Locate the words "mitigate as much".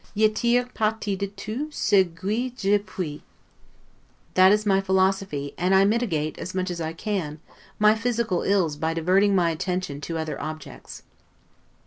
5.85-6.71